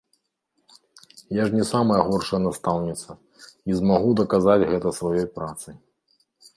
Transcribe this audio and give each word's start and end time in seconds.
Я 1.39 1.45
ж 1.47 1.57
не 1.59 1.65
самая 1.73 1.99
горшая 2.09 2.41
настаўніца 2.47 3.09
і 3.71 3.81
змагу 3.83 4.09
даказаць 4.25 4.61
гэта 4.75 4.87
сваёй 5.01 5.33
працай. 5.41 5.75